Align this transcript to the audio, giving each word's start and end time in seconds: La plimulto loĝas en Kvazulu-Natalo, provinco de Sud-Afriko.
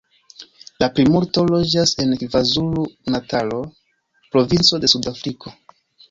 La 0.83 0.87
plimulto 0.99 1.41
loĝas 1.49 1.91
en 2.03 2.15
Kvazulu-Natalo, 2.21 3.59
provinco 4.37 4.81
de 4.85 4.89
Sud-Afriko. 4.95 5.55